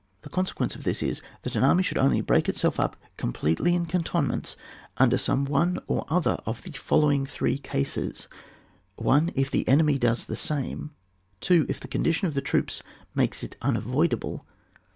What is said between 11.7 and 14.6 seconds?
the condition of the troops makes it unavoidable.